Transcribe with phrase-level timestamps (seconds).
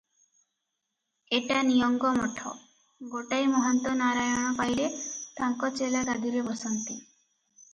[1.39, 2.53] ଏଟା ନିଅଙ୍ଗ ମଠ,
[3.11, 4.89] ଗୋଟାଏ ମହନ୍ତ ନାରାୟଣ ପାଇଲେ
[5.41, 6.99] ତାଙ୍କ ଚେଲା ଗାଦିରେ ବସନ୍ତି।